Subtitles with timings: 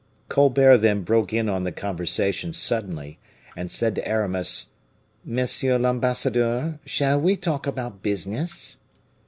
[0.29, 3.19] Colbert then broke in on the conversation suddenly,
[3.55, 4.69] and said to Aramis:
[5.23, 8.77] "Monsieur l'ambassadeur, shall we talk about business?"